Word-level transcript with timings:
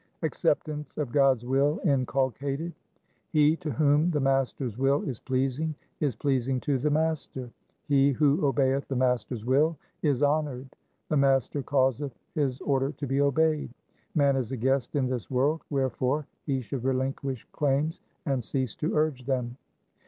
1 0.21 0.25
Acceptance 0.29 0.97
of 0.97 1.11
God's 1.11 1.45
will 1.45 1.79
inculcated:— 1.85 2.73
He 3.33 3.55
to 3.57 3.69
whom 3.69 4.09
the 4.09 4.19
Master's 4.19 4.75
will 4.75 5.03
is 5.03 5.19
pleasing, 5.19 5.75
is 5.99 6.15
pleasing 6.15 6.59
to 6.61 6.79
the 6.79 6.89
Master. 6.89 7.51
He 7.87 8.11
who 8.13 8.43
obeyeth 8.43 8.87
the 8.87 8.95
Master's 8.95 9.45
will 9.45 9.77
is 10.01 10.23
honoured. 10.23 10.75
The 11.09 11.17
Master 11.17 11.61
causeth 11.61 12.17
his 12.33 12.59
order 12.61 12.93
to 12.93 13.05
be 13.05 13.21
obeyed. 13.21 13.69
Man 14.15 14.35
is 14.37 14.51
a 14.51 14.57
guest 14.57 14.95
in 14.95 15.05
this 15.05 15.29
world. 15.29 15.61
Wherefore 15.69 16.25
he 16.47 16.61
should 16.61 16.83
relinquish 16.83 17.47
claims 17.51 18.01
and 18.25 18.43
cease 18.43 18.73
to 18.77 18.95
urge 18.95 19.27
them. 19.27 19.55